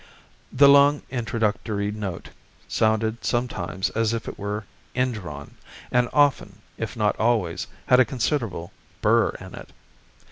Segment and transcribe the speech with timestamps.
[0.51, 2.29] The long introductory note
[2.67, 5.57] sounded sometimes as if it were indrawn,
[5.91, 8.71] and often, if not always, had a considerable
[9.03, 9.69] burr in it.